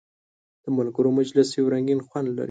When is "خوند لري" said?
2.07-2.39